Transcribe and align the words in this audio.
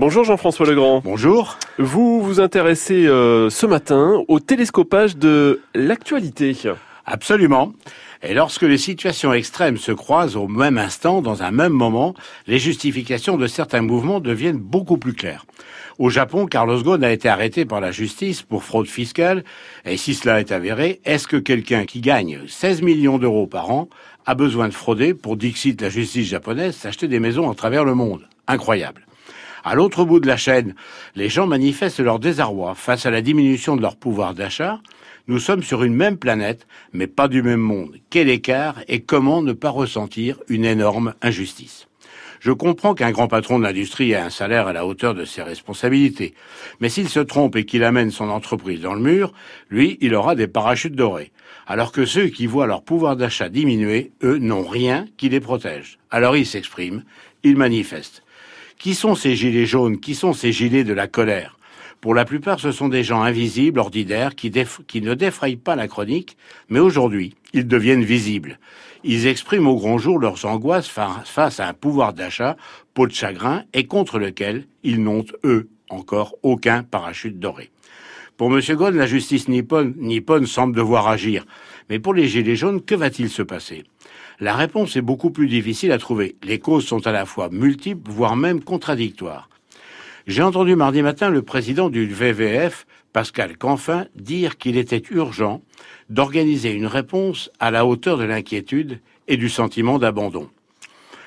Bonjour 0.00 0.24
Jean-François 0.24 0.64
Legrand. 0.64 1.02
Bonjour. 1.04 1.58
Vous 1.78 2.22
vous 2.22 2.40
intéressez 2.40 3.06
euh, 3.06 3.50
ce 3.50 3.66
matin 3.66 4.24
au 4.28 4.40
télescopage 4.40 5.18
de 5.18 5.60
l'actualité. 5.74 6.56
Absolument. 7.04 7.74
Et 8.22 8.32
lorsque 8.32 8.62
les 8.62 8.78
situations 8.78 9.34
extrêmes 9.34 9.76
se 9.76 9.92
croisent 9.92 10.36
au 10.36 10.48
même 10.48 10.78
instant, 10.78 11.20
dans 11.20 11.42
un 11.42 11.50
même 11.50 11.74
moment, 11.74 12.14
les 12.46 12.58
justifications 12.58 13.36
de 13.36 13.46
certains 13.46 13.82
mouvements 13.82 14.20
deviennent 14.20 14.56
beaucoup 14.56 14.96
plus 14.96 15.12
claires. 15.12 15.44
Au 15.98 16.08
Japon, 16.08 16.46
Carlos 16.46 16.82
Ghosn 16.82 17.04
a 17.04 17.12
été 17.12 17.28
arrêté 17.28 17.66
par 17.66 17.82
la 17.82 17.92
justice 17.92 18.40
pour 18.40 18.64
fraude 18.64 18.88
fiscale. 18.88 19.44
Et 19.84 19.98
si 19.98 20.14
cela 20.14 20.40
est 20.40 20.50
avéré, 20.50 21.02
est-ce 21.04 21.28
que 21.28 21.36
quelqu'un 21.36 21.84
qui 21.84 22.00
gagne 22.00 22.40
16 22.48 22.80
millions 22.80 23.18
d'euros 23.18 23.46
par 23.46 23.70
an 23.70 23.90
a 24.24 24.34
besoin 24.34 24.68
de 24.68 24.72
frauder 24.72 25.12
pour, 25.12 25.36
dixit 25.36 25.78
la 25.78 25.90
justice 25.90 26.28
japonaise, 26.28 26.74
s'acheter 26.74 27.06
des 27.06 27.20
maisons 27.20 27.50
à 27.50 27.54
travers 27.54 27.84
le 27.84 27.94
monde? 27.94 28.26
Incroyable. 28.46 29.04
À 29.62 29.74
l'autre 29.74 30.04
bout 30.04 30.20
de 30.20 30.26
la 30.26 30.36
chaîne, 30.36 30.74
les 31.14 31.28
gens 31.28 31.46
manifestent 31.46 32.00
leur 32.00 32.18
désarroi 32.18 32.74
face 32.74 33.04
à 33.06 33.10
la 33.10 33.20
diminution 33.20 33.76
de 33.76 33.82
leur 33.82 33.96
pouvoir 33.96 34.34
d'achat. 34.34 34.80
Nous 35.26 35.38
sommes 35.38 35.62
sur 35.62 35.82
une 35.82 35.94
même 35.94 36.16
planète, 36.16 36.66
mais 36.92 37.06
pas 37.06 37.28
du 37.28 37.42
même 37.42 37.60
monde. 37.60 37.96
Quel 38.08 38.28
écart 38.28 38.76
et 38.88 39.00
comment 39.00 39.42
ne 39.42 39.52
pas 39.52 39.70
ressentir 39.70 40.38
une 40.48 40.64
énorme 40.64 41.14
injustice? 41.22 41.86
Je 42.40 42.52
comprends 42.52 42.94
qu'un 42.94 43.10
grand 43.10 43.28
patron 43.28 43.58
de 43.58 43.64
l'industrie 43.64 44.12
ait 44.12 44.16
un 44.16 44.30
salaire 44.30 44.66
à 44.66 44.72
la 44.72 44.86
hauteur 44.86 45.14
de 45.14 45.26
ses 45.26 45.42
responsabilités. 45.42 46.32
Mais 46.80 46.88
s'il 46.88 47.10
se 47.10 47.20
trompe 47.20 47.54
et 47.56 47.66
qu'il 47.66 47.84
amène 47.84 48.10
son 48.10 48.30
entreprise 48.30 48.80
dans 48.80 48.94
le 48.94 49.00
mur, 49.00 49.34
lui, 49.68 49.98
il 50.00 50.14
aura 50.14 50.34
des 50.34 50.48
parachutes 50.48 50.94
dorés. 50.94 51.32
Alors 51.66 51.92
que 51.92 52.06
ceux 52.06 52.28
qui 52.28 52.46
voient 52.46 52.66
leur 52.66 52.82
pouvoir 52.82 53.14
d'achat 53.14 53.50
diminuer, 53.50 54.12
eux, 54.22 54.38
n'ont 54.38 54.66
rien 54.66 55.04
qui 55.18 55.28
les 55.28 55.40
protège. 55.40 55.98
Alors 56.10 56.34
ils 56.34 56.46
s'expriment, 56.46 57.04
ils 57.42 57.56
manifestent. 57.56 58.22
Qui 58.80 58.94
sont 58.94 59.14
ces 59.14 59.36
gilets 59.36 59.66
jaunes? 59.66 60.00
Qui 60.00 60.14
sont 60.14 60.32
ces 60.32 60.52
gilets 60.52 60.84
de 60.84 60.94
la 60.94 61.06
colère? 61.06 61.58
Pour 62.00 62.14
la 62.14 62.24
plupart, 62.24 62.60
ce 62.60 62.72
sont 62.72 62.88
des 62.88 63.04
gens 63.04 63.20
invisibles, 63.20 63.78
ordinaires, 63.78 64.34
qui, 64.34 64.50
ne 64.50 65.12
défrayent 65.12 65.56
pas 65.56 65.76
la 65.76 65.86
chronique, 65.86 66.38
mais 66.70 66.78
aujourd'hui, 66.78 67.34
ils 67.52 67.68
deviennent 67.68 68.04
visibles. 68.04 68.58
Ils 69.04 69.26
expriment 69.26 69.66
au 69.66 69.76
grand 69.76 69.98
jour 69.98 70.18
leurs 70.18 70.46
angoisses 70.46 70.88
face 70.88 71.60
à 71.60 71.68
un 71.68 71.74
pouvoir 71.74 72.14
d'achat, 72.14 72.56
peau 72.94 73.06
de 73.06 73.12
chagrin, 73.12 73.64
et 73.74 73.84
contre 73.84 74.18
lequel 74.18 74.64
ils 74.82 75.02
n'ont, 75.02 75.26
eux, 75.44 75.68
encore 75.90 76.36
aucun 76.42 76.82
parachute 76.82 77.38
doré. 77.38 77.70
Pour 78.38 78.48
M. 78.48 78.62
Ghosn, 78.66 78.96
la 78.96 79.06
justice 79.06 79.48
nippone, 79.48 79.92
nippone 79.98 80.46
semble 80.46 80.74
devoir 80.74 81.06
agir. 81.06 81.44
Mais 81.90 81.98
pour 81.98 82.14
les 82.14 82.28
Gilets 82.28 82.56
jaunes, 82.56 82.80
que 82.80 82.94
va-t-il 82.94 83.28
se 83.28 83.42
passer? 83.42 83.84
La 84.40 84.56
réponse 84.56 84.96
est 84.96 85.02
beaucoup 85.02 85.30
plus 85.30 85.48
difficile 85.48 85.92
à 85.92 85.98
trouver. 85.98 86.36
Les 86.42 86.58
causes 86.58 86.86
sont 86.86 87.06
à 87.06 87.12
la 87.12 87.26
fois 87.26 87.50
multiples, 87.50 88.10
voire 88.10 88.36
même 88.36 88.64
contradictoires. 88.64 89.50
J'ai 90.26 90.42
entendu 90.42 90.76
mardi 90.76 91.02
matin 91.02 91.28
le 91.28 91.42
président 91.42 91.90
du 91.90 92.06
VVF, 92.06 92.86
Pascal 93.12 93.58
Canfin, 93.58 94.06
dire 94.14 94.56
qu'il 94.56 94.78
était 94.78 95.02
urgent 95.10 95.60
d'organiser 96.08 96.70
une 96.70 96.86
réponse 96.86 97.50
à 97.60 97.70
la 97.70 97.84
hauteur 97.84 98.16
de 98.16 98.24
l'inquiétude 98.24 99.00
et 99.28 99.36
du 99.36 99.50
sentiment 99.50 99.98
d'abandon. 99.98 100.48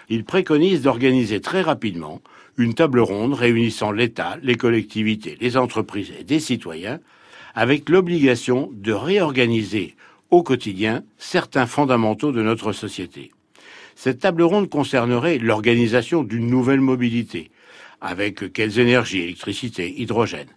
Il 0.09 0.23
préconise 0.23 0.81
d'organiser 0.81 1.39
très 1.39 1.61
rapidement 1.61 2.19
une 2.57 2.73
table 2.73 2.99
ronde 2.99 3.35
réunissant 3.35 3.91
l'État, 3.91 4.37
les 4.41 4.55
collectivités, 4.55 5.37
les 5.39 5.55
entreprises 5.55 6.11
et 6.19 6.23
des 6.23 6.39
citoyens, 6.39 6.99
avec 7.53 7.89
l'obligation 7.89 8.71
de 8.73 8.91
réorganiser 8.91 9.95
au 10.33 10.41
quotidien 10.41 11.03
certains 11.19 11.67
fondamentaux 11.67 12.31
de 12.31 12.41
notre 12.41 12.71
société. 12.71 13.31
Cette 13.93 14.17
table 14.17 14.41
ronde 14.41 14.67
concernerait 14.67 15.37
l'organisation 15.37 16.23
d'une 16.23 16.47
nouvelle 16.47 16.81
mobilité, 16.81 17.51
avec 18.01 18.51
quelles 18.51 18.79
énergies, 18.79 19.21
électricité, 19.21 19.93
hydrogène, 20.01 20.47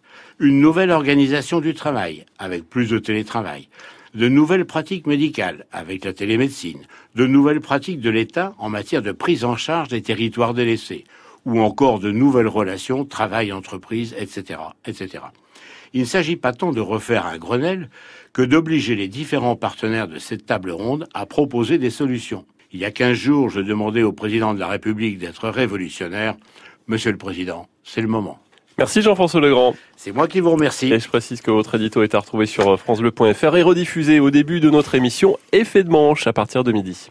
une 0.40 0.62
nouvelle 0.62 0.90
organisation 0.90 1.60
du 1.60 1.74
travail, 1.74 2.24
avec 2.38 2.66
plus 2.66 2.88
de 2.88 2.98
télétravail, 2.98 3.68
de 4.14 4.30
nouvelles 4.30 4.64
pratiques 4.64 5.06
médicales 5.06 5.66
avec 5.72 6.06
la 6.06 6.14
télémédecine, 6.14 6.86
de 7.14 7.26
nouvelles 7.26 7.60
pratiques 7.60 8.00
de 8.00 8.08
l'État 8.08 8.54
en 8.56 8.70
matière 8.70 9.02
de 9.02 9.12
prise 9.12 9.44
en 9.44 9.56
charge 9.56 9.88
des 9.88 10.00
territoires 10.00 10.54
délaissés, 10.54 11.04
ou 11.44 11.60
encore 11.60 12.00
de 12.00 12.10
nouvelles 12.10 12.48
relations 12.48 13.04
travail-entreprise, 13.04 14.16
etc., 14.18 14.58
etc. 14.86 15.18
Il 15.96 16.00
ne 16.00 16.04
s'agit 16.04 16.36
pas 16.36 16.52
tant 16.52 16.72
de 16.72 16.80
refaire 16.82 17.24
un 17.24 17.38
Grenelle 17.38 17.88
que 18.34 18.42
d'obliger 18.42 18.96
les 18.96 19.08
différents 19.08 19.56
partenaires 19.56 20.08
de 20.08 20.18
cette 20.18 20.44
table 20.44 20.70
ronde 20.70 21.08
à 21.14 21.24
proposer 21.24 21.78
des 21.78 21.88
solutions. 21.88 22.44
Il 22.70 22.80
y 22.80 22.84
a 22.84 22.90
quinze 22.90 23.16
jours, 23.16 23.48
je 23.48 23.62
demandais 23.62 24.02
au 24.02 24.12
président 24.12 24.52
de 24.52 24.60
la 24.60 24.66
République 24.66 25.16
d'être 25.16 25.48
révolutionnaire. 25.48 26.34
Monsieur 26.86 27.12
le 27.12 27.16
Président, 27.16 27.66
c'est 27.82 28.02
le 28.02 28.08
moment. 28.08 28.38
Merci 28.76 29.00
Jean-François 29.00 29.40
Legrand. 29.40 29.74
C'est 29.96 30.12
moi 30.12 30.28
qui 30.28 30.40
vous 30.40 30.50
remercie. 30.50 30.92
Et 30.92 31.00
je 31.00 31.08
précise 31.08 31.40
que 31.40 31.50
votre 31.50 31.76
édito 31.76 32.02
est 32.02 32.14
à 32.14 32.18
retrouver 32.18 32.44
sur 32.44 32.78
francebleu.fr 32.78 33.56
et 33.56 33.62
rediffusé 33.62 34.20
au 34.20 34.30
début 34.30 34.60
de 34.60 34.68
notre 34.68 34.96
émission 34.96 35.38
Effet 35.52 35.82
de 35.82 35.88
manche 35.88 36.26
à 36.26 36.34
partir 36.34 36.62
de 36.62 36.72
midi. 36.72 37.08